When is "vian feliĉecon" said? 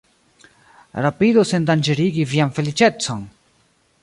2.35-3.23